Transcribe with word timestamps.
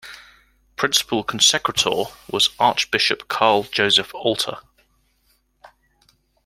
Principal 0.77 1.23
Consecrator 1.23 2.05
was 2.27 2.49
Archbishop 2.59 3.27
Karl 3.27 3.65
Joseph 3.65 4.11
Alter. 4.15 4.57